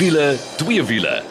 [0.00, 1.22] wiele, twee wiele.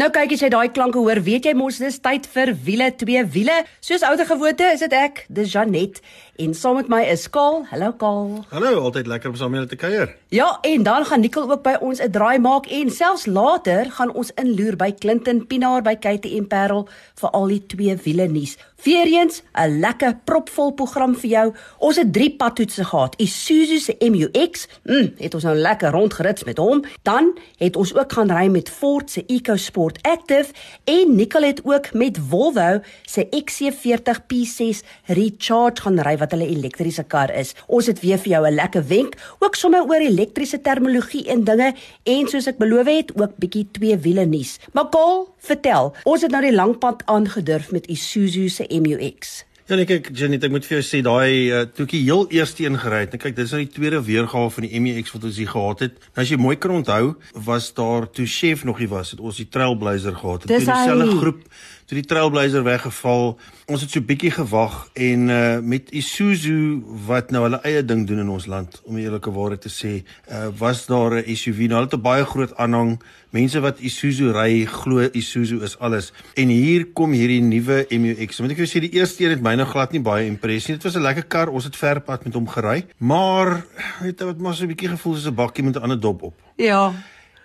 [0.00, 3.20] Nou kyk as jy daai klanke hoor, weet jy mos dis tyd vir wiele twee
[3.34, 3.58] wiele.
[3.84, 6.00] Soos ouer gewoonte is dit ek, dis Janet
[6.40, 7.66] en saam met my is Kaal.
[7.68, 8.30] Hallo Kaal.
[8.54, 10.14] Hallo, altyd lekker om saam met julle te kuier.
[10.32, 14.14] Ja, en dan gaan Nicole ook by ons 'n draai maak en selfs later gaan
[14.14, 16.88] ons inloer by Clinton Pinaar by en Parel
[17.20, 18.56] vir al die twee wiele nuus.
[18.82, 21.54] Weereens 'n lekker propvol program vir jou.
[21.78, 23.14] Ons het 3 padtoetse gehad.
[23.16, 26.84] Isuzu se MU-X, mm, het ons nou lekker rondgerits met hom.
[27.02, 30.52] Dan het ons ook gaan ry met Ford se EcoSport Active
[30.84, 37.02] en Nicole het ook met Volvo se XC40 P6 Recharge gaan ry wat hulle elektriese
[37.02, 37.54] kar is.
[37.66, 41.74] Ons het weer vir jou 'n lekker wenk, ook sommer oor elektriese terminologie en dinge
[42.02, 44.58] en soos ek beloof het, ook bietjie twee wiele nuus.
[44.72, 49.44] Maar Kol, vertel, ons het nou die lang pad aangedurf met Isuzu se MU-X.
[49.70, 52.78] Ja nee kyk Janet, ek moet vir jou sê daai uh, toekie heel eerste een
[52.82, 53.12] gery het.
[53.22, 56.00] Kyk, dis nou die tweede weergawe van die MU-X wat ons hier gehad het.
[56.10, 57.12] Nou as jy mooi kan onthou,
[57.46, 60.48] was daar toe Chef nog nie was, het ons die Trailblazer gehad.
[60.50, 61.44] Dis toe dieselfde groep
[61.90, 63.32] toe die Trailblazer weggeval.
[63.66, 68.22] Ons het so bietjie gewag en uh met Isuzu wat nou hulle eie ding doen
[68.22, 69.92] in ons land, om eerlike waarheid te sê,
[70.30, 71.66] uh was daar 'n SUV.
[71.66, 73.00] Nou hulle het 'n baie groot aanhang.
[73.30, 76.12] Mense wat Isuzu ry, glo Isuzu is alles.
[76.34, 78.40] En hier kom hierdie nuwe MU-X.
[78.40, 80.74] Moet ek jou sê die eerste een het my nou glad nie baie impressie.
[80.74, 81.48] Dit was 'n lekker kar.
[81.48, 83.66] Ons het ver pad met hom gery, maar
[84.00, 86.22] weet jy wat maar so 'n bietjie gevoel soos 'n bakkie met 'n ander dop
[86.22, 86.34] op.
[86.56, 86.92] Ja.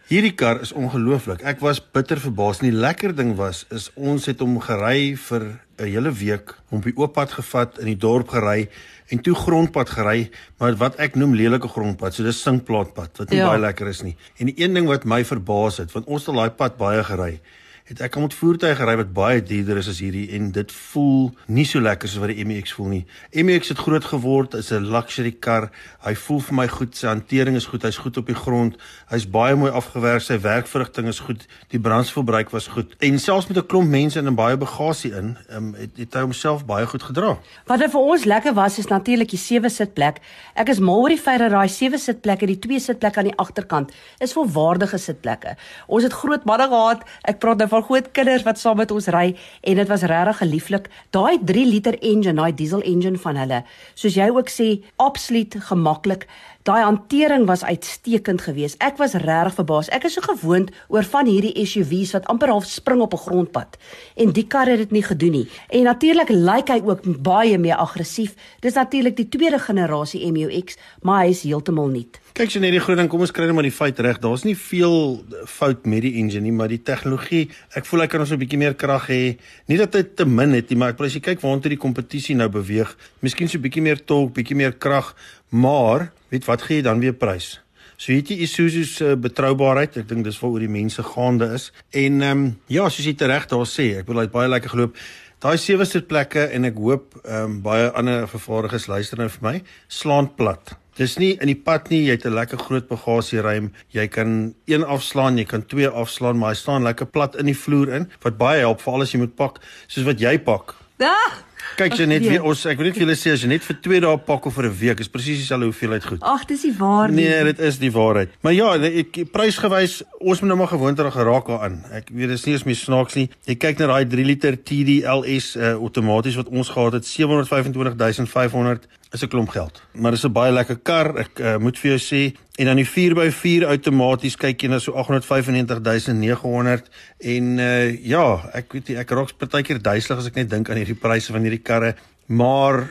[0.06, 1.42] Hierdie kar is ongelooflik.
[1.50, 2.59] Ek was bitter verbaas.
[2.61, 5.42] En die lekker ding was is ons het hom gery vir
[5.80, 8.70] 'n hele week, hom op die oop pad gevat in die dorp gery
[9.09, 12.14] en toe grondpad gery, maar wat ek noem lelike grondpad.
[12.14, 13.50] So dis sinkplaatpad wat nie Ja.
[13.50, 14.16] baie lekker is nie.
[14.39, 17.03] En die een ding wat my verbaas het, want ons het al daai pad baie
[17.03, 17.39] gery,
[17.86, 21.28] het ek al met voertuie gery wat baie duurder is as hierdie en dit voel
[21.53, 23.02] nie so lekker soos wat die MX voel nie.
[23.37, 25.70] MX het groot geword, is 'n luxury kar.
[26.02, 28.77] Hy voel vir my goed, sy hantering is goed, hy's goed op die grond.
[29.09, 32.95] Hy's baie mooi afgewerk, sy werkverrigting is goed, die brandstofverbruik was goed.
[32.99, 36.65] En selfs met 'n klomp mense en baie bagasie in, um, het, het hy homself
[36.65, 37.38] baie goed gedra.
[37.65, 40.17] Wat er vir ons lekker was is natuurlik die sewe sitplek.
[40.55, 43.38] Ek is mal oor die feit dat daai sewe sitplekke, die twee sitplekke aan die
[43.38, 45.55] agterkant, is volwaardige sitplekke.
[45.88, 47.04] Ons het groot manne gehad.
[47.23, 50.39] Ek praat nou van groot kinders wat saam met ons ry en dit was regtig
[50.41, 50.89] gelieflik.
[51.15, 53.63] Daai 3 liter engine, daai diesel engine van hulle,
[53.99, 54.69] soos jy ook sê,
[55.02, 56.27] absoluut gemaklik.
[56.65, 58.80] Daai hantering was uitstekend geweest.
[58.81, 59.89] Ek was regtig verbaas.
[59.93, 63.77] Ek is so gewoond oor van hierdie SUV's wat amper half spring op 'n grondpad.
[64.17, 65.48] En die kar het dit nie gedoen nie.
[65.70, 68.33] En natuurlik lyk hy ook baie meer aggressief.
[68.61, 72.20] Dis natuurlik die tweede generasie MU-X, maar hy is heeltemal nuut.
[72.33, 74.20] Kyk so net die groot ding, kom ons kry net maar die feit reg.
[74.20, 78.20] Daar's nie veel fout met die engine nie, maar die tegnologie, ek voel hy kan
[78.20, 79.37] ons 'n bietjie meer krag hê.
[79.67, 81.77] Nie dat hy te min het nie, maar ek wil as jy kyk waartoe die
[81.77, 85.15] kompetisie nou beweeg, miskien so 'n bietjie meer torque, bietjie meer krag,
[85.50, 87.60] maar weet wat gee jy dan weer prys?
[87.98, 91.70] So weet jy Isuzu se betroubaarheid, ek dink dis waaroor die mense gaande is.
[91.95, 94.73] En ehm um, ja, soos jy tereg daar sê, ek bedoel hy het baie lekker
[94.76, 94.98] geloop.
[95.45, 99.56] Daai sewe sitplekke en ek hoop ehm um, baie ander vervaardigers luister nou vir my,
[99.88, 100.76] slaan plat.
[100.95, 103.72] Dis nie in die pad nie, jy het 'n lekker groot bagasieruim.
[103.92, 107.56] Jy kan een afslaan, jy kan twee afslaan, maar hy staan lekker plat in die
[107.56, 110.76] vloer in wat baie help veral as jy moet pak soos wat jy pak.
[111.00, 111.44] Ag,
[111.76, 113.77] Kyk jy net weer ons ek wil net vir julle sê as jy net vir
[113.87, 116.21] 2 dae pak of vir 'n week is presies dieselfde hoeveelheid goed.
[116.21, 117.26] ag, dis nie waar nie.
[117.26, 118.30] Nee, dit is die waarheid.
[118.42, 121.83] Maar ja, ek prysgewys, ons moet nou maar gewoond raak geraak daaraan.
[121.92, 123.30] Ek weet dis nie eens meer snaaks nie.
[123.45, 129.24] Jy kyk na daai 3 liter TDLS uh, outomaties wat ons gehad het, 725500 is
[129.24, 129.81] 'n klomp geld.
[129.92, 131.18] Maar dis 'n baie lekker kar.
[131.18, 134.92] Ek uh, moet vir jou sê en dan die 4x4 outomaties kyk jy na so
[134.92, 136.89] 895900
[137.19, 140.77] en uh, ja, ek weet nie, ek raak partykeer duiselig as ek net dink aan
[140.77, 141.95] hierdie pryse van hierdie karre,
[142.27, 142.88] maar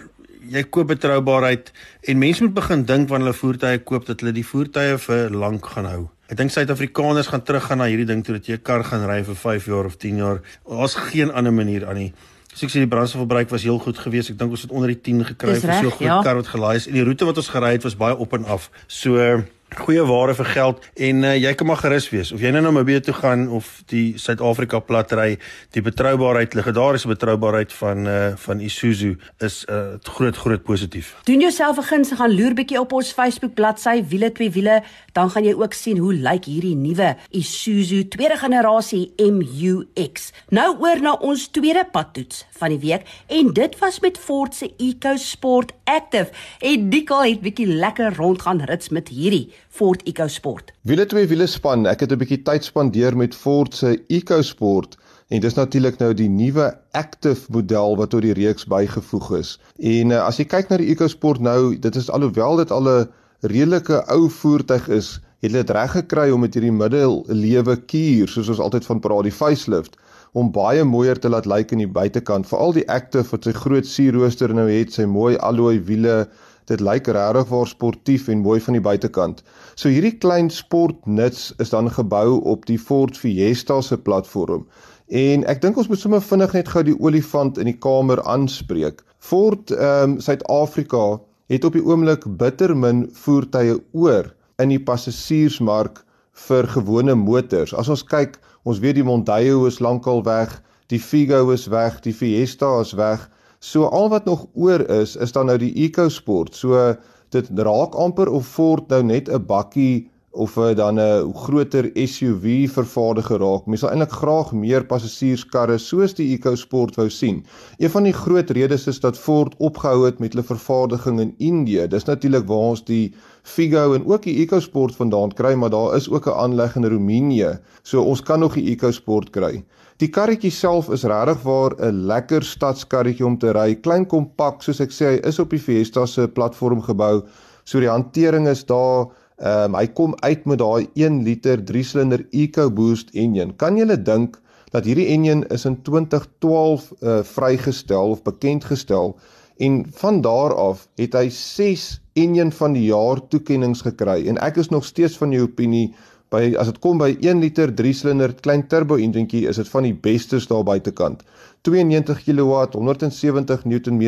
[0.50, 4.44] jy koop betroubaarheid en mense moet begin dink wanneer hulle voertuie koop dat hulle die
[4.44, 6.02] voertuie vir lank gaan hou.
[6.28, 9.22] Ek dink Suid-Afrikaners gaan teruggaan na hierdie ding toe dat jy 'n kar gaan ry
[9.22, 10.40] vir 5 jaar of 10 jaar.
[10.68, 12.12] Daar's geen ander manier aan nie.
[12.54, 14.30] So ek sê die brandstofverbruik was heel goed geweest.
[14.30, 16.22] Ek dink ons het onder die 10 gekry vir so 'n groot ja.
[16.22, 18.44] kar wat gelaai is en die roete wat ons gery het was baie op en
[18.44, 18.70] af.
[18.86, 19.42] So
[19.78, 22.70] goeie ware vir geld en uh, jy kan maar gerus wees of jy nou na
[22.70, 25.36] Namibië toe gaan of die Suid-Afrika plat ry
[25.76, 31.14] die betroubaarheid legendariese betroubaarheid van uh, van Isuzu is 'n uh, groot groot positief.
[31.24, 34.82] Doen jouself 'n guns en gaan loer bietjie op ons Facebook bladsy Wiele twee wiele,
[35.12, 40.32] dan gaan jy ook sien hoe lyk hierdie nuwe Isuzu tweede generasie MU-X.
[40.48, 44.72] Nou oor na ons tweede padtoets van die week en dit was met Ford se
[44.76, 46.30] EcoSport Active.
[46.58, 50.72] En Dikkel het bietjie lekker rond gaan rits met hierdie Ford EcoSport.
[50.80, 51.86] Wiele twee wiele span.
[51.86, 54.96] Ek het 'n bietjie tyd spandeer met Ford se EcoSport
[55.28, 59.60] en dis natuurlik nou die nuwe Active model wat tot die reeks bygevoeg is.
[59.78, 63.08] En uh, as jy kyk na die EcoSport nou, dit is alhoewel dit al 'n
[63.40, 68.48] redelike ou voertuig is, het hulle dit reg gekry om met hierdie middellewe kuur, soos
[68.48, 69.96] ons altyd van praat, die facelift,
[70.34, 72.48] om baie mooier te laat lyk in die buitekant.
[72.50, 76.24] Veral die Active wat sy groot sierrooster nou het, sy mooi alloy wiele,
[76.70, 79.42] dit lyk regtig waar sportief en mooi van die buitekant.
[79.76, 84.64] So hierdie klein sportnuts is dan gebou op die Ford Fiesta se platform.
[85.12, 89.04] En ek dink ons moet sommer vinnig net gou die olifant in die kamer aanspreek.
[89.20, 91.20] Ford ehm um, Suid-Afrika
[91.52, 94.32] het op die oomblik bitter min voertuie oor
[94.62, 96.00] in die passasiersmark
[96.48, 97.74] vir gewone motors.
[97.76, 100.56] As ons kyk, ons weet die Mondeo is lankal weg,
[100.92, 103.28] die Figo is weg, die Fiesta is weg.
[103.60, 106.56] So al wat nog oor is, is dan nou die EcoSport.
[106.56, 106.94] So
[107.34, 112.70] dit raak amper of Ford nou net 'n bakkie of uh, dan 'n groter SUV
[112.70, 113.66] vervaardiger raak.
[113.66, 117.44] Mens sal eintlik graag meer passasierskarre soos die EcoSport wou sien.
[117.78, 121.86] Een van die groot redes is dat Ford opgehou het met hulle vervaardiging in Indië.
[121.88, 126.10] Dis natuurlik waar ons die Figo en ook die EcoSport vandaan kry, maar daar is
[126.10, 127.58] ook 'n aanleg in Roemenië.
[127.82, 129.64] So ons kan nog die EcoSport kry.
[129.96, 133.74] Die karretjie self is regtig waar 'n lekker stadskarretjie om te ry.
[133.74, 137.22] Klein kompak, soos ek sê, hy is op die Fiesta se platform gebou.
[137.64, 139.06] So die hantering is daar
[139.42, 143.56] Ehm um, hy kom uit met daai 1 liter 3-silinder EcoBoost enjin.
[143.58, 144.38] Kan jy dink
[144.70, 149.16] dat hierdie enjin is in 2012 uh, vrygestel of bekend gestel
[149.58, 154.58] en van daar af het hy 6 enjin van die jaar toekenninge gekry en ek
[154.62, 155.92] is nog steeds van die opinie
[156.30, 159.94] by as dit kom by 1 liter 3-silinder klein turbo enjintjie is dit van die
[159.94, 161.22] bestes daar buitekant.
[161.66, 164.04] 92 kW, 170 Nm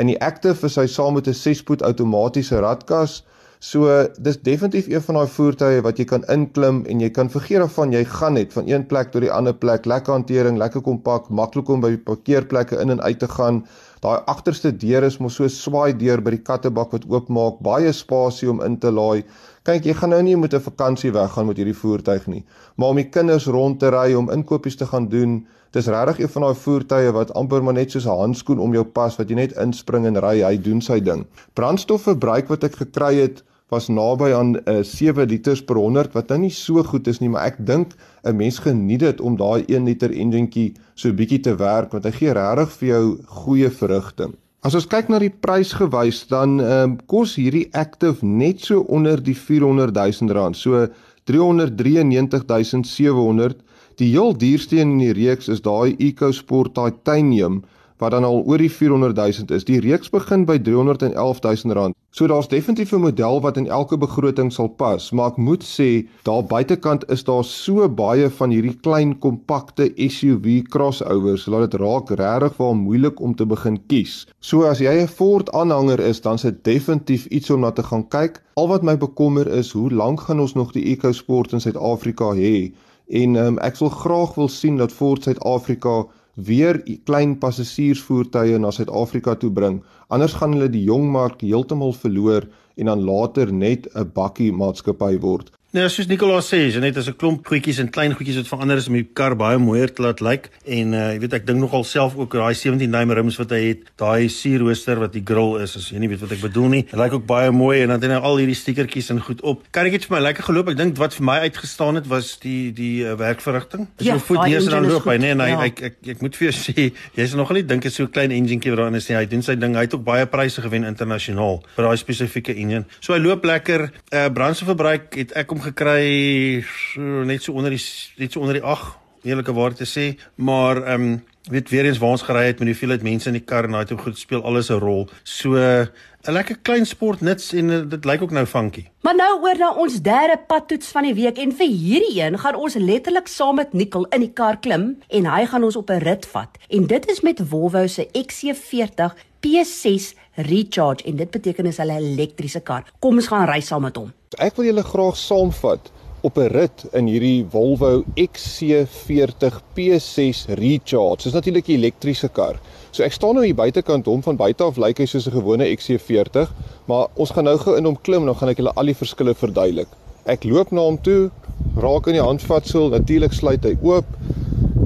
[0.00, 3.22] in die Active is hy saam met 'n 6-spoed outomatiese radkas
[3.62, 7.60] So dis definitief een van daai voertuie wat jy kan inklim en jy kan vergeet
[7.60, 11.26] daarvan jy gaan net van een plek tot die ander plek, lekker hantering, lekker kompak,
[11.28, 13.58] maklik om by parkeerplekke in en uit te gaan.
[14.00, 18.48] Daai agterste deur is mos so swaai deur by die kattebak wat oopmaak, baie spasie
[18.48, 19.26] om in te laai.
[19.68, 22.44] Kyk, jy gaan nou nie met 'n vakansie weggaan met hierdie voertuig nie,
[22.76, 26.32] maar om die kinders rond te ry om inkopies te gaan doen, dis regtig een
[26.32, 29.34] van daai voertuie wat amper maar net soos 'n handskoen om jou pas wat jy
[29.34, 31.26] net inspring en ry, hy doen sy ding.
[31.52, 36.28] Brandstofverbruik wat ek gekry het was naby aan uh, eh, 7 liters per 100 wat
[36.28, 37.94] nou nie so goed is nie, maar ek dink
[38.24, 42.12] 'n mens geniet dit om daai 1 liter enjintjie so bietjie te werk want hy
[42.12, 44.34] gee regtig vir jou goeie verrigting.
[44.60, 49.16] As ons kyk na die prys gewys, dan um, kos hierdie Active net so onder
[49.16, 50.86] die 400 000 rand, so
[51.24, 53.56] 393 700.
[53.96, 57.62] Die heel duurste een in die reeks is daai EcoSport Titanium
[58.00, 59.64] wat dan al oor die 400 000 is.
[59.64, 61.96] Die reeks begin by 311 000 rand.
[62.10, 66.08] So daar's definitief 'n model wat in elke begroting sal pas, maar ek moet sê
[66.22, 72.10] daar buitekant is daar so baie van hierdie klein kompakte SUV crossovers dat dit raak
[72.10, 74.26] regtig waar moeilik om te begin kies.
[74.40, 77.82] So as jy 'n Ford aanhanger is, dan is dit definitief iets om na te
[77.82, 78.42] gaan kyk.
[78.54, 82.72] Al wat my bekommer is, hoe lank gaan ons nog die EcoSport in Suid-Afrika hê?
[83.08, 89.34] En um, ek sal graag wil sien dat Ford Suid-Afrika weer klein passasiersvoertuie na Suid-Afrika
[89.34, 89.82] toe bring.
[90.08, 92.46] Anders gaan hulle die jong mark heeltemal verloor
[92.76, 95.50] en dan later net 'n bakkie maatskappy word.
[95.70, 98.78] Nee, soos Nicolaas sê, jy net as 'n klomp goedjies en klein goedjies wat verander
[98.82, 101.60] is om die kar baie mooier te laat lyk en uh, jy weet ek dink
[101.62, 105.62] nogal self ook daai 17 duim rims wat hy het, daai sierrooster wat die grill
[105.62, 106.82] is, as jy nie weet wat ek bedoel nie.
[106.90, 109.44] Dit lyk ook baie mooi en dan het hy nou al hierdie stikertjies en goed
[109.46, 109.62] op.
[109.70, 110.72] Kan ek net vir my lekker geloop?
[110.74, 113.86] Ek dink wat vir my uitgestaan het was die die uh, werkverrigting.
[114.02, 115.62] As ja, voet neer en dan loop hy, nee, nee, ja.
[115.70, 118.34] ek, ek ek moet vir jou sê, jy's nogal nie dink is so 'n klein
[118.34, 119.20] enjinkie wat daarin is nie.
[119.20, 119.78] Hy doen sy ding.
[119.78, 122.90] Hy het ook baie pryse gewen internasionaal vir daai spesifieke enjin.
[122.98, 123.92] So hy loop lekker.
[124.10, 127.82] Uh, brandstofverbruik het ek gekry so net so onder die
[128.16, 131.98] net so onder die 8 eerlike waar te sê, maar ehm um, weet weer eens
[131.98, 134.18] waar ons gery het met hoeveel het mense in die kar en daai toe goed
[134.18, 135.08] speel alles 'n rol.
[135.22, 135.88] So 'n
[136.32, 138.84] lekker klein sport nits en uh, dit lyk ook nou funky.
[139.00, 142.54] Maar nou oor na ons derde padtoets van die week en vir hierdie een gaan
[142.54, 145.98] ons letterlik saam met Nicole in die kar klim en hy gaan ons op 'n
[145.98, 146.58] rit vat.
[146.68, 152.60] En dit is met Volvo se XC40 P6 Recharge en dit beteken is hulle elektriese
[152.60, 152.84] kar.
[152.98, 154.12] Kom ons gaan ry saam met hom.
[154.38, 155.88] Ek wil julle graag saamvat
[156.22, 161.24] op 'n rit in hierdie Volvo XC40 P6 Recharge.
[161.24, 162.60] Dis natuurlik 'n elektriese kar.
[162.92, 165.66] So ek staan nou hier buitekant hom van buite af lyk hy soos 'n gewone
[165.66, 166.52] XC40,
[166.86, 168.94] maar ons gaan nou gou in hom klim en dan gaan ek julle al die
[168.94, 169.88] verskille verduidelik.
[170.26, 171.30] Ek loop na hom toe,
[171.76, 174.06] raak in die handvatsel, natuurlik sluit hy oop,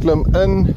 [0.01, 0.75] klim in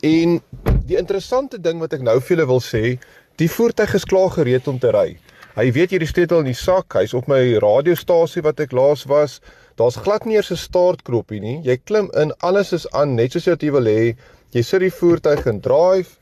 [0.00, 0.40] en
[0.86, 2.98] die interessante ding wat ek nou vir julle wil sê,
[3.36, 5.18] die voertuig is klaar gereed om te ry.
[5.52, 9.34] Hy weet hierdie sleutel in die sak, hy's op my radiostasie wat ek laas was.
[9.76, 11.60] Daar's glad nie eers 'n startknopie nie.
[11.60, 14.16] Jy klim in, alles is aan net soos jy wil hê.
[14.52, 16.16] Jy sit die voertuig in drive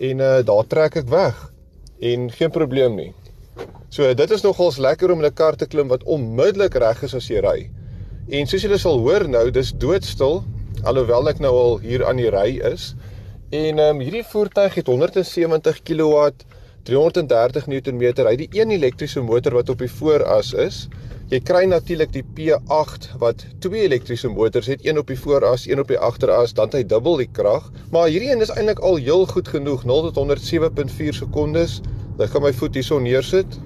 [0.00, 1.52] en uh daar trek ek weg.
[2.00, 3.14] En geen probleem nie.
[3.90, 7.14] So dit is nogals lekker om in 'n kar te klim wat onmiddellik reg is
[7.14, 7.70] as jy ry.
[8.30, 10.42] En soos julle sal hoor nou, dis doodstil
[10.84, 12.94] alhoewel ek nou al hier aan die ry is.
[13.50, 16.32] En ehm um, hierdie voertuig het 170 kW,
[16.88, 18.02] 330 Nm.
[18.02, 20.86] Hy het die een elektriese motor wat op die vooras is.
[21.32, 25.80] Jy kry natuurlik die P8 wat twee elektriese motors het, een op die vooras, een
[25.80, 27.70] op die agteras, dan het hy dubbel die krag.
[27.94, 31.78] Maar hierdie een is eintlik al heel goed genoeg, 0 tot 107.4 sekondes.
[32.20, 33.56] Ek gaan my voet hierso neersit.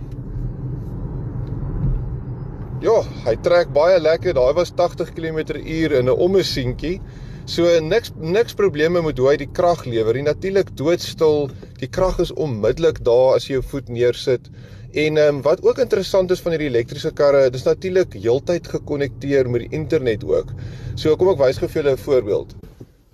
[2.85, 4.37] Ja, hy trek baie lekker.
[4.37, 7.00] Daai was 80 km/h in 'n ommesientjie.
[7.46, 10.16] So niks niks probleme met hoe hy die krag lewer.
[10.18, 11.44] Die natuurlik doodstil.
[11.78, 14.48] Die krag is onmiddellik daar as jy jou voet neersit.
[14.90, 19.46] En ehm um, wat ook interessant is van hierdie elektriese karre, dis natuurlik heeltyd gekonnekteer
[19.50, 20.50] met die internet ook.
[20.98, 22.56] So kom ek wys gou vir julle 'n voorbeeld.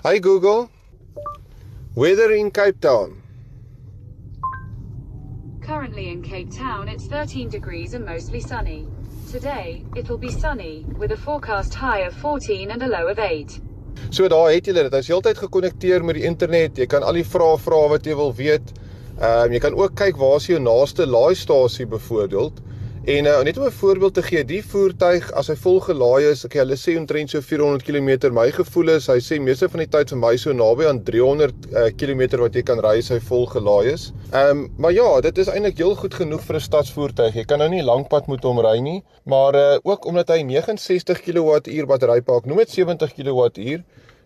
[0.06, 0.68] Hi Google.
[1.94, 3.20] Weather in Cape Town.
[5.60, 8.86] Currently in Cape Town, it's 13 degrees and mostly sunny.
[9.30, 13.60] Today, it'll be sunny, with a forecast high of 14 and a low of 8.
[14.11, 14.94] So daar het julle dit.
[14.94, 16.78] Hy's heeltyd gekonnekteer met die internet.
[16.80, 18.75] Jy kan al die vrae vra wat jy wil weet.
[19.18, 22.61] Ehm um, jy kan ook kyk waar is jou naaste laaistasie byvoorbeeld.
[23.02, 26.44] En uh, net om 'n voorbeeld te gee, die voertuig as hy vol gelaai is,
[26.44, 28.30] okay, hulle sê omtrent so 400 km.
[28.30, 31.66] My gevoel is hy sê meeste van die tyd vir my so naby aan 300
[31.73, 34.12] uh, km wat jy kan ry as hy vol gelaai is.
[34.30, 37.35] Ehm um, maar ja, dit is eintlik heel goed genoeg vir 'n stadsvoertuig.
[37.35, 40.42] Jy kan nou nie lank pad moet hom ry nie, maar uh, ook omdat hy
[40.54, 43.82] 69 kWh batterypak, noem dit 70 kWh.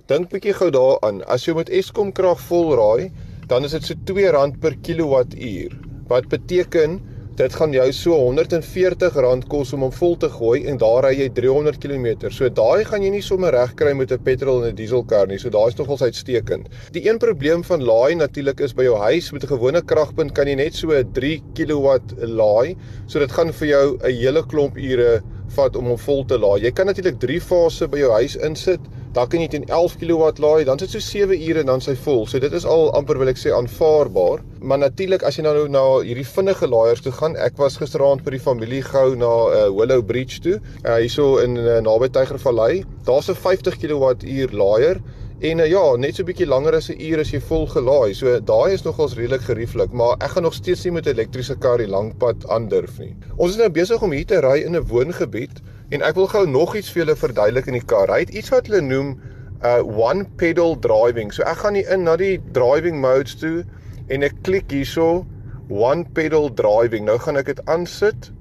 [0.07, 1.25] Dink bietjie gou daaraan.
[1.25, 3.11] As jy met Eskom krag vol raai,
[3.49, 5.81] dan is dit so R2 per kilowattuur.
[6.09, 11.05] Wat beteken dit gaan jou so R140 kos om hom vol te gooi en daar
[11.05, 12.31] ry jy 300 km.
[12.33, 15.39] So daai gaan jy nie sommer reg kry met 'n petrol en 'n dieselkar nie.
[15.39, 16.69] So daai is nogals uitstekend.
[16.93, 20.49] Die een probleem van laai natuurlik is by jou huis met 'n gewone kragpunt kan
[20.49, 22.77] jy net so 'n 3 kW laai.
[23.07, 26.63] So dit gaan vir jou 'n hele klomp ure vat om hom vol te laai.
[26.63, 28.81] Jy kan natuurlik 3 fases by jou huis insit
[29.17, 31.95] dan kan jy teen 11 kW laai, dan sit so 7 ure en dan sy
[32.05, 32.27] vol.
[32.29, 34.45] So dit is al amper wil ek sê aanvaarbaar.
[34.61, 38.37] Maar natuurlik as jy nou na hierdie vinnige laaiers toe gaan, ek was gisteraand by
[38.37, 42.85] die familie gou na uh, Willow Bridge toe, uh, hierso in uh, naby Tygervallei.
[43.09, 45.01] Daar's 'n 50 kWh laaier
[45.39, 48.15] En uh, ja, net so 'n bietjie langer as 'n uur as jy vol gelaai.
[48.17, 51.57] So daai is nogals redelik gerieflik, maar ek gaan nog steeds nie met 'n elektriese
[51.61, 53.15] kar die lang pad aandurf nie.
[53.37, 55.61] Ons is nou besig om hier te ry in 'n woongebied
[55.95, 58.11] En ek wil gou nog iets vir julle verduidelik in die kar.
[58.11, 59.17] Hy het iets wat hulle noem
[59.65, 61.31] uh one pedal driving.
[61.33, 63.65] So ek gaan hier in na die driving modes toe
[64.13, 65.25] en ek klik hierso
[65.71, 67.07] one pedal driving.
[67.07, 68.33] Nou gaan ek dit aansit.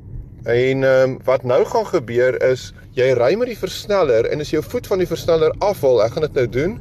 [0.45, 4.51] En ehm um, wat nou gaan gebeur is jy ry met die versneller en as
[4.53, 6.75] jou voet van die versneller afval, ek gaan dit nou doen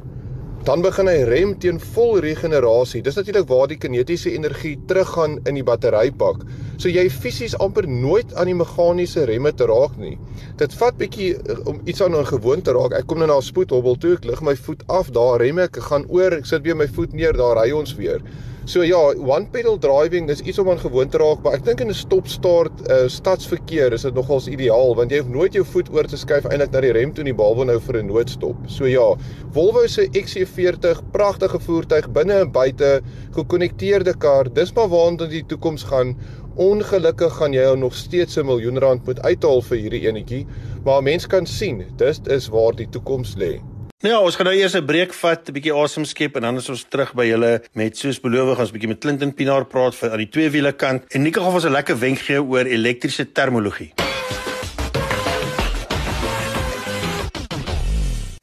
[0.65, 3.03] dan begin hy rem teen vol regenerasie.
[3.05, 6.41] Dis natuurlik waar die kinetiese energie teruggaan in die batterypak.
[6.81, 10.15] So jy fisies amper nooit aan die meganiese remme te raak nie.
[10.57, 12.97] Dit vat bietjie eh, om iets aan 'n gewoonte raak.
[12.97, 15.77] Ek kom nou na 'n spoedhobbel toe, ek lig my voet af, daar rem ek,
[15.77, 18.21] ek gaan oor, ek sit weer my voet neer, daar ry ons weer.
[18.65, 21.83] So ja, one pedal driving is iets om aan gewoon te raak, maar ek dink
[21.83, 25.91] in 'n stop-start uh, stadsverkeer is dit nogals ideaal want jy hoef nooit jou voet
[25.93, 28.57] oor te skuif eintlik na die rem toe nie behalwe nou vir 'n noodstop.
[28.65, 29.05] So ja,
[29.53, 33.03] Volvo se XC40, pragtige voertuig binne en buite,
[33.37, 34.49] gekonnekteerde kar.
[34.49, 36.17] Dis maar waarna die toekoms gaan.
[36.57, 40.45] Ongelukkig gaan jy nog steeds 'n miljoen rand moet uithaal vir hierdie enetjie,
[40.83, 43.61] maar mense kan sien, dis is waar die toekoms lê.
[44.05, 46.57] Nou ja, ons gaan nou eers 'n breek vat, 'n bietjie asem skep en dan
[46.57, 49.95] is ons terug by julle met soos beloof ons 'n bietjie met Clinton Pinaar praat
[49.95, 52.65] vir aan die twee wiele kant en Nico gaan ons 'n lekker wenk gee oor
[52.65, 53.93] elektriese termologie.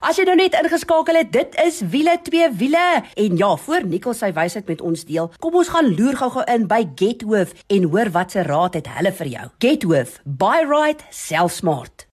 [0.00, 3.02] As jy nou net ingeskakel het, dit is wiele twee wiele.
[3.20, 6.66] En ja, voor Nikkel sy wysheid met ons deel, kom ons gaan loer gou-gou in
[6.70, 9.46] by Gethoof en hoor wat se raad het hulle vir jou.
[9.64, 12.08] Gethoof, buy right, sell smart.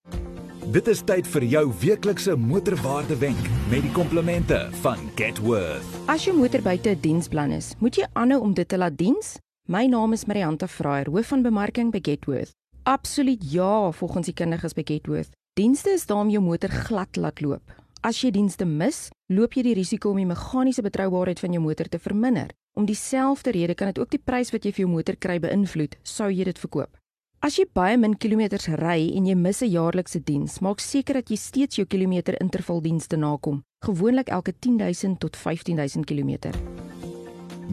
[0.72, 5.98] Dit is tyd vir jou weeklikse motorwaarde wenk met die komplimente van Getworth.
[6.08, 9.36] As jou motor buite 'n diensplan is, moet jy aanhou om dit te laat diens?
[9.68, 12.52] My naam is Marianta Fraier, hoof van bemarking by Getworth.
[12.84, 15.32] Absoluut ja, volgens die kundiges by Getworth.
[15.60, 17.74] Dienste is daar om jou motor glad laat loop.
[18.08, 21.90] As jy dienste mis, loop jy die risiko om die meganiese betroubaarheid van jou motor
[21.92, 22.54] te verminder.
[22.80, 25.98] Om dieselfde rede kan dit ook die prys wat jy vir jou motor kry beïnvloed,
[26.08, 26.96] sou jy dit verkoop.
[27.44, 31.30] As jy baie min kilometers ry en jy mis 'n jaarlikse diens, maak seker dat
[31.30, 36.56] jy steeds jou kilometer intervaldienste nakom, gewoonlik elke 10000 tot 15000 km.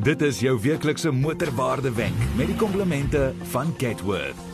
[0.02, 4.47] Dit is jou weeklikse motorwaarde wenk met die komplimente van Getworth.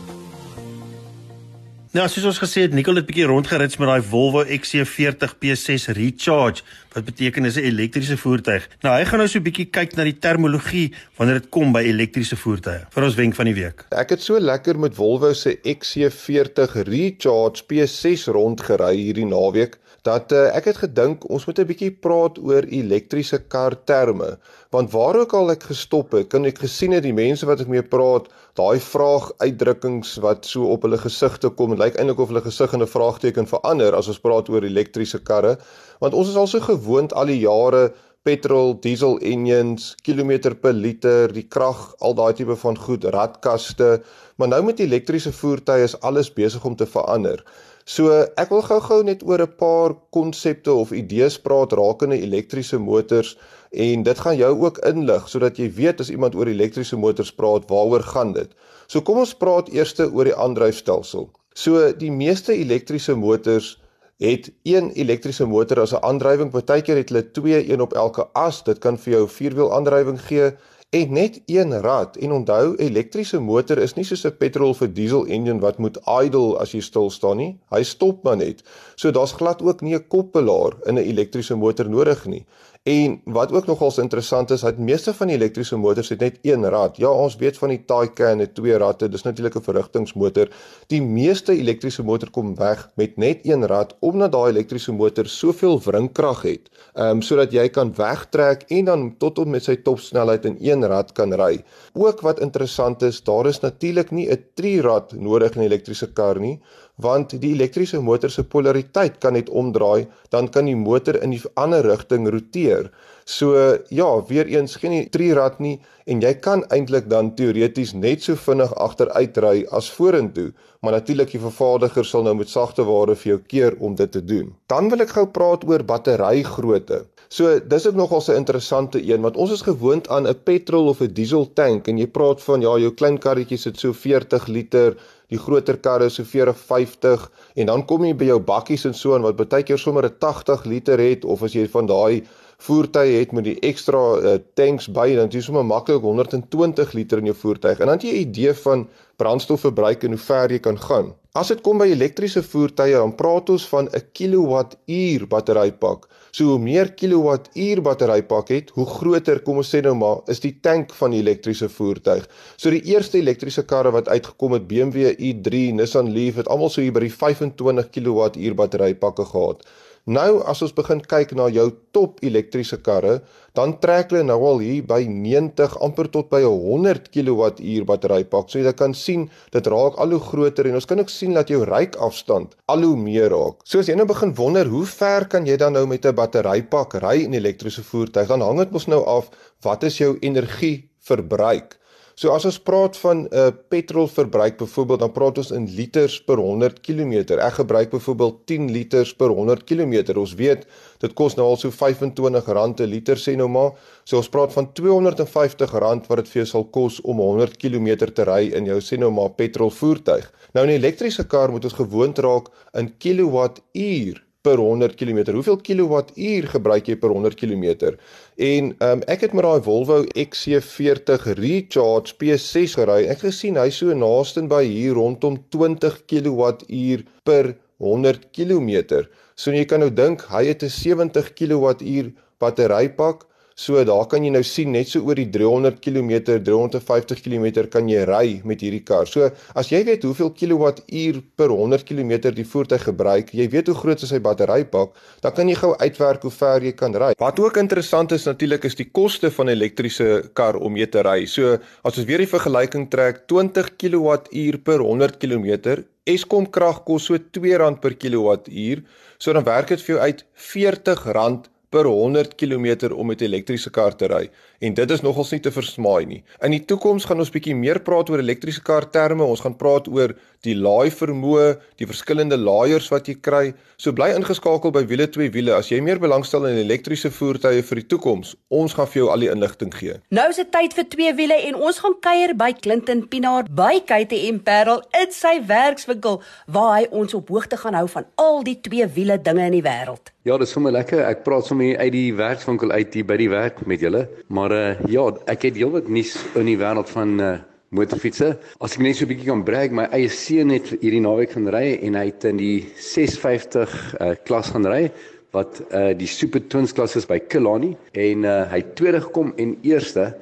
[1.95, 6.65] Nou, soos ons gesê het, Nicole het bietjie rondgerits met daai Volvo XC40 P6 Recharge,
[6.91, 8.67] wat beteken is 'n elektriese voertuig.
[8.83, 12.35] Nou, hy gaan nou so bietjie kyk na die terminologie wanneer dit kom by elektriese
[12.35, 12.83] voertuie.
[12.91, 13.85] Vir ons wenk van die week.
[13.91, 20.47] Ek het so lekker met Volvo se XC40 Recharge P6 rondgery hierdie naweek dat uh,
[20.55, 24.37] ek het gedink ons moet 'n bietjie praat oor elektriese kar terme
[24.71, 27.71] want waar ook al ek gestop het kan ek gesien het die mense wat ek
[27.71, 32.29] mee praat daai vraag uitdrukkings wat so op hulle gesigte kom en lyk eintlik of
[32.31, 35.57] hulle gesig in 'n vraagteken verander as ons praat oor elektriese karre.
[35.99, 37.91] Want ons is al so gewoond al die jare
[38.23, 44.01] petrol, diesel engines, kilometer per liter, die krag, al daai tipe van goed, radkaste,
[44.37, 47.43] maar nou met elektriese voertuie is alles besig om te verander.
[47.85, 48.09] So
[48.41, 53.37] ek wil gou-gou net oor 'n paar konsepte of idees praat rakende elektriese motors
[53.71, 57.69] en dit gaan jou ook inlig sodat jy weet as iemand oor elektriese motors praat,
[57.69, 58.49] waaroor gaan dit.
[58.87, 61.29] So kom ons praat eers oor die aandryfstelsel.
[61.53, 63.77] So die meeste elektriese motors
[64.17, 66.49] het een elektriese motor as 'n aandrywing.
[66.49, 68.63] Partykeer het hulle twee, een op elke as.
[68.63, 70.57] Dit kan vir jou vierwiel aandrywing gee
[70.89, 72.15] en net een rad.
[72.17, 76.57] En onthou, elektriese motor is nie soos 'n petrol vir diesel engine wat moet idle
[76.59, 77.57] as jy stil staan nie.
[77.69, 78.63] Hy stop maar net.
[78.95, 82.45] So daar's glad ook nie 'n koppelaar in 'n elektriese motor nodig nie.
[82.85, 86.67] En wat ook nogals interessant is, dat meeste van die elektriese motors het net een
[86.69, 86.99] rad.
[87.01, 89.09] Ja, ons weet van die Taycan het twee radde.
[89.09, 90.51] Dis natuurlik 'n verrigtingmotor.
[90.93, 95.81] Die meeste elektriese motor kom weg met net een rad omdat daai elektriese motor soveel
[95.81, 96.69] wringkrag het.
[96.93, 100.85] Ehm um, sodat jy kan wegtrek en dan tot op met sy topsnelheid in een
[100.85, 101.63] rad kan ry.
[101.93, 106.39] Ook wat interessant is, daar is natuurlik nie 'n trirad nodig in 'n elektriese kar
[106.39, 106.61] nie
[107.01, 111.41] want die elektriese motor se polariteit kan net omdraai, dan kan die motor in die
[111.55, 112.91] ander rigting roteer.
[113.27, 118.37] So ja, weer eens geen trirad nie en jy kan eintlik dan teoreties net so
[118.37, 120.51] vinnig agteruitry as vorentoe,
[120.85, 124.21] maar natuurlik die vervaardiger sal nou met sagte ware vir jou keer om dit te
[124.21, 124.53] doen.
[124.69, 127.01] Dan wil ek gou praat oor batterygrootte.
[127.33, 131.01] So dis ook nogal 'n interessante een want ons is gewoond aan 'n petrol of
[131.01, 134.95] 'n diesel tank en jy praat van ja, jou klein karretjies het so 40 liter,
[135.29, 139.15] die groter karre so 40 50 en dan kom jy by jou bakkies en so
[139.15, 142.23] en wat baie keer sommer 'n 80 liter het of as jy van daai
[142.57, 147.31] voertuie het met die ekstra uh, tanks by dan jy sommer maklik 120 liter in
[147.31, 148.87] jou voertuig en dan jy 'n idee van
[149.17, 151.13] brandstofverbruik en hoe ver jy kan gaan.
[151.35, 156.07] As dit kom by elektriese voertuie dan praat ons van 'n kilowattuur batterypak.
[156.31, 160.57] So hoe meer kilowattuur batterypak het, hoe groter kom ons sê nou maar is die
[160.61, 162.27] tank van die elektriese voertuig.
[162.55, 166.81] So die eerste elektriese karre wat uitgekom het BMW i3, Nissan Leaf het almal so
[166.81, 169.67] hier by die 25 kilowattuur batterypakke gehad.
[170.05, 171.65] Nou as ons begin kyk na jou
[171.95, 173.23] top elektriese karre,
[173.57, 178.51] dan trek hulle nou al hier by 90 amper tot by 100 kWh batterypak.
[178.51, 179.23] So jy kan sien
[179.55, 182.99] dit raak al hoe groter en ons kan ook sien dat jou ryk-afstand al hoe
[183.01, 183.65] meer raak.
[183.65, 187.01] So as jy nou begin wonder hoe ver kan jy dan nou met 'n batterypak
[187.01, 189.31] ry in 'n elektriese voertuig, dan hang dit mos nou af
[189.63, 191.79] wat is jou energieverbruik.
[192.15, 196.37] So as ons praat van 'n uh, petrolverbruik byvoorbeeld, dan praat ons in liters per
[196.37, 197.11] 100 km.
[197.35, 200.15] Ek gebruik byvoorbeeld 10 liters per 100 km.
[200.15, 200.65] Ons weet
[200.99, 203.71] dit kos nou al so R25 'n liter sê nou maar.
[204.03, 208.23] So ons praat van R250 wat dit vir jou sal kos om 100 km te
[208.23, 210.31] ry in jou sê nou maar petrolvoertuig.
[210.53, 215.23] Nou 'n elektriese kar moet ons gewoond raak in kilowattuur per 100 km.
[215.33, 217.95] Hoeveel kilowattuur gebruik jy per 100 km?
[218.37, 223.01] En um, ek het met daai Volvo XC40 Recharge P6 gery.
[223.09, 229.05] Ek gesien hy so naaste by hier rondom 20 kWh per 100 km.
[229.35, 233.25] So jy kan nou dink hy het 'n 70 kWh batterypak
[233.55, 236.09] So daar kan jy nou sien net so oor die 300 km,
[236.43, 239.07] 350 km kan jy ry met hierdie kar.
[239.07, 243.77] So as jy weet hoeveel kilowattuur per 100 km die voertuig gebruik, jy weet hoe
[243.79, 247.13] groot is sy batterypak, dan kan jy gou uitwerk hoe ver jy kan ry.
[247.23, 250.99] Wat ook interessant is natuurlik is die koste van 'n elektriese kar om mee te
[251.07, 251.25] ry.
[251.25, 257.07] So as ons weer die vergelyking trek, 20 kWh per 100 km Eskom krag kos
[257.07, 258.83] so R2 per kilowattuur.
[259.17, 263.69] So dan werk dit vir jou uit R40 per 100 km om met 'n elektriese
[263.69, 266.21] kar te ry en dit is nogals nie te versmaai nie.
[266.45, 269.25] In die toekoms gaan ons bietjie meer praat oor elektriese kar terme.
[269.25, 273.43] Ons gaan praat oor die laai vermoë, die verskillende laaiers wat jy kry.
[273.81, 277.81] So bly ingeskakel by wiele twee wiele as jy meer belangstel in elektriese voertuie vir
[277.81, 278.35] die toekoms.
[278.53, 279.99] Ons gaan vir jou al die inligting gee.
[280.15, 283.81] Nou is dit tyd vir twee wiele en ons gaan kuier by Clinton Pinaar by
[283.85, 288.59] KTM Parel in sy werkswinkel waar hy ons op hoogte gaan hou van al die
[288.61, 290.13] twee wiele dinge in die wêreld.
[290.25, 291.03] Ja, dis sommer lekker.
[291.05, 294.05] Ek praat sommer hier uit die werkswinkel uit hier by die werk met julle.
[294.33, 297.33] Maar uh ja, ek het heelwat nuus in die wêreld van uh
[297.75, 298.35] motorfietsse.
[298.63, 301.49] As ek net so 'n bietjie kan brag, my eie seun het hierdie naweek gaan
[301.51, 304.91] ry en hy het in die 650 uh klas gaan ry
[305.35, 309.33] wat uh die Super Twins klas is by Killarney en uh hy het tweede gekom
[309.37, 310.13] en eerste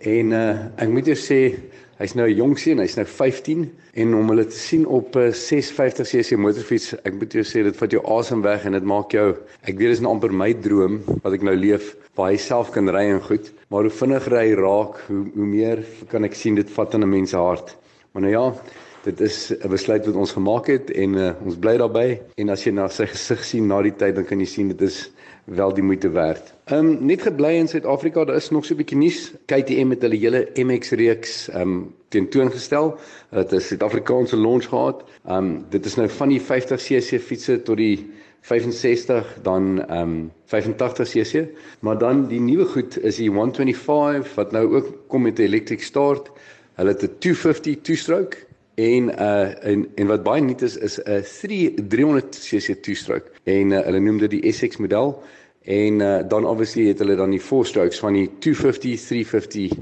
[0.00, 1.40] en uh ek moet jou sê
[1.98, 5.32] hy's nou 'n jong seun, hy's nou 15 en om hulle te sien op 'n
[5.32, 9.12] 650 cc motorfiets, ek moet jou sê dit vat jou asem weg en dit maak
[9.12, 12.70] jou ek weet dis nou amper my droom wat ek nou leef waar hy self
[12.70, 16.54] kan ry en goed, maar hoe vinniger hy raak, hoe hoe meer kan ek sien
[16.54, 17.76] dit vat in 'n mens se hart.
[18.12, 18.54] Maar nou ja,
[19.04, 22.64] dit is 'n besluit wat ons gemaak het en uh, ons bly daarbey en as
[22.64, 25.10] jy na sy gesig sien na die tyd dan kan jy sien dit is
[25.44, 26.54] wel die moeite werd.
[26.64, 29.32] Ehm um, net gebly in Suid-Afrika, daar is nog so 'n bietjie nuus.
[29.46, 32.96] KTM het hulle hele MX reeks ehm um, tentoongestel.
[33.28, 35.04] Hulle het 'n Suid-Afrikaanse launch gehad.
[35.26, 40.32] Ehm um, dit is nou van die 50cc fietses tot die 65 dan ehm um,
[40.46, 41.48] 85cc,
[41.80, 45.82] maar dan die nuwe goed is die 125 wat nou ook kom met 'n electric
[45.82, 46.30] start.
[46.74, 48.36] Hulle het 'n 250 two-stroke
[48.74, 51.22] en uh en en wat baie nuut is is 'n
[51.94, 55.22] 300cc two-stroke en uh, hulle noem dit die SX model
[55.64, 59.78] en uh, dan obviously het hulle dan die four-strokes van die 250, 350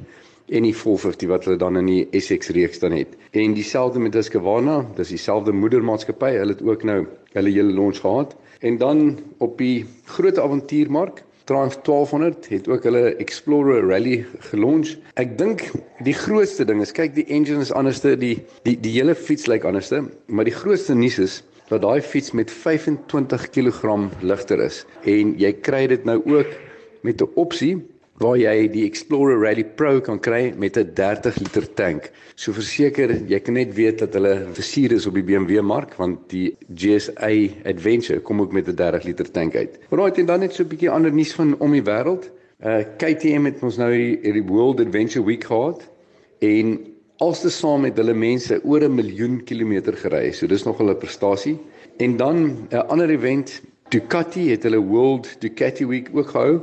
[0.52, 3.16] en die 450 wat hulle dan in die SX reeks dan het.
[3.30, 8.36] En dieselfde met Husqvarna, dis dieselfde moedermaatskappy, hulle het ook nou hulle hele launch gehad.
[8.60, 14.96] En dan op die groot avontuurmark Triumph 1200 het ook hulle Explorer Rally gelaunch.
[15.14, 15.64] Ek dink
[16.06, 19.64] die grootste ding is kyk die engine is anderste, die die die hele fiets lyk
[19.64, 21.40] anderste, maar die grootste nuus is
[21.72, 26.50] dat daai fiets met 25 kg ligter is en jy kry dit nou ook
[27.02, 27.74] met 'n opsie
[28.22, 32.10] waar jy die Explorer Rally Pro kan kry met 'n 30 liter tank.
[32.34, 36.28] So verseker, jy kan net weet dat hulle versier is op die BMW mark want
[36.30, 37.30] die GSA
[37.64, 39.78] Adventure kom ook met 'n 30 liter tank uit.
[39.90, 42.30] Alraai, en dan net so 'n bietjie ander nuus van om die wêreld.
[42.64, 45.88] Uh KTM het ons nou die, die World Adventure Week gehad
[46.38, 46.78] en
[47.18, 50.32] alste saam met hulle mense oor 'n miljoen kilometer gery.
[50.32, 51.58] So dis nog 'n prestasie.
[51.98, 56.60] En dan 'n uh, ander event, Ducati het hulle World Ducati Week ook gehou.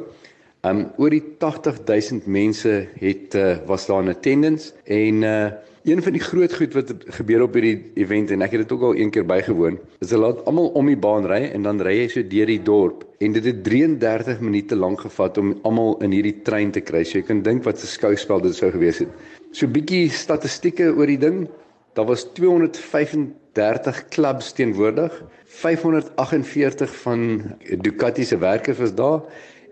[0.68, 5.50] Um oor die 80000 mense het uh, was daar in attendance en uh
[5.84, 8.82] een van die groot goed wat gebeur op hierdie event en ek het dit ook
[8.90, 11.94] al een keer bygewoon, is hulle laat almal om die baan ry en dan ry
[12.02, 16.12] jy so deur die dorp en dit het 33 minute lank gevat om almal in
[16.14, 17.06] hierdie trein te kry.
[17.08, 19.10] So jy kan dink wat 'n skouspel dit sou gewees het.
[19.52, 21.48] So bietjie statistieke oor die ding.
[21.96, 25.24] Daar was 235 klubs teenwoordig.
[25.46, 29.22] 548 van Ducati se werkers was daar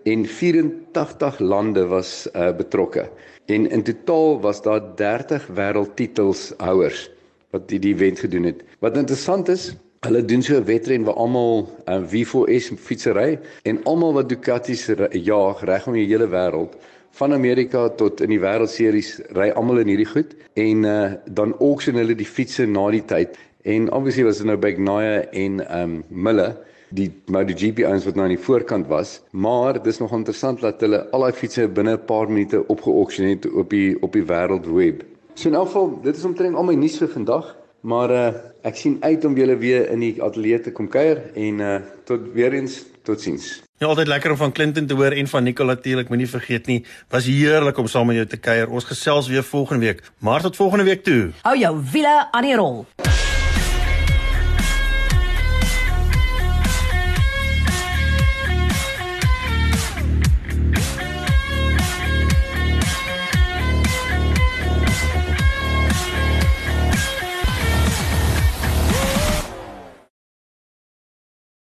[0.08, 3.08] en 84 lande was uh, betrokke.
[3.46, 7.10] En in totaal was daar 30 wêreldtitels houers
[7.50, 8.64] wat die, die event gedoen het.
[8.84, 9.72] Wat interessant is,
[10.06, 15.64] hulle doen so 'n wedren waar almal uh, V4S fietsery en almal wat Ducatis jaag
[15.64, 16.76] reg om die hele wêreld
[17.18, 21.96] van Amerika tot in die wêreldseries ry almal in hierdie goed en uh, dan auction
[21.98, 23.36] hulle die fietsse na die tyd.
[23.64, 26.54] En obviously was dit nou Bagnaia en um Miller
[26.90, 31.04] die MotoGP ouens wat nou aan die voorkant was, maar dis nog interessant dat hulle
[31.12, 35.04] al daai fietsse binne 'n paar minute opgeauction het op die op die wêreldweb.
[35.34, 38.76] So in elk geval, dit is omtrent al my nuus vir vandag, maar uh, ek
[38.76, 42.52] sien uit om julle weer in die ateljee te kom kuier en uh, tot weer
[42.52, 43.62] eens totsiens.
[43.78, 46.84] Ja, altyd lekker om van Clinton te hoor en van Nicole natuurlik, moenie vergeet nie.
[47.08, 48.68] Was heerlik om saam met jou te kuier.
[48.68, 50.02] Ons gesels weer volgende week.
[50.18, 51.30] Maar tot volgende week toe.
[51.42, 52.86] Hou jou wiele aan die rol.